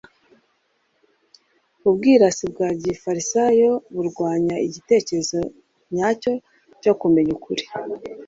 Ubwirasi 1.87 2.43
bwa 2.51 2.69
gifarisayo 2.83 3.71
burwanya 3.93 4.55
igitekerezo 4.67 5.39
nyacyo 5.95 6.31
cyo 6.81 6.93
kumenya 6.99 7.31
ukuri. 7.37 7.63